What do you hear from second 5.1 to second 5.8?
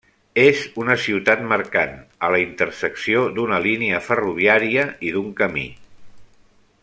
d'un camí.